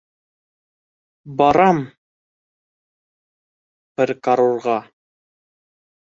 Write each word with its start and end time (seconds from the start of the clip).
Барам 1.41 1.79
пыркарурға! 4.01 4.79